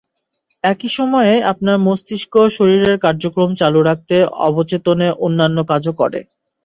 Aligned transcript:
একই 0.63 0.89
সময়ে 0.97 1.33
আপনার 1.51 1.77
মস্তিষ্ক 1.85 2.33
শরীরের 2.57 2.95
কার্যক্রম 3.05 3.49
চালু 3.61 3.79
রাখতে 3.83 4.15
অবচেতনে 4.47 5.07
অন্যান্য 5.25 5.57
কাজও 5.71 5.93
করে। 6.01 6.19